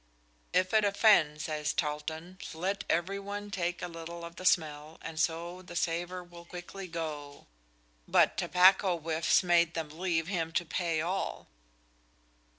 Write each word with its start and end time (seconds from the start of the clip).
If 0.51 0.73
it 0.73 0.83
offend, 0.83 1.41
saies 1.41 1.75
Tarlton, 1.75 2.39
let 2.55 2.85
every 2.89 3.19
one 3.19 3.51
take 3.51 3.83
a 3.83 3.87
little 3.87 4.25
of 4.25 4.37
the 4.37 4.45
smell, 4.45 4.97
and 4.99 5.19
so 5.19 5.61
the 5.61 5.75
savour 5.75 6.23
will 6.23 6.43
quickly 6.43 6.87
goe: 6.87 7.45
but 8.07 8.35
tobacco 8.35 8.97
whiffes 8.97 9.43
made 9.43 9.75
them 9.75 9.89
leave 9.89 10.25
him 10.27 10.53
to 10.53 10.65
pay 10.65 11.01
all." 11.01 11.49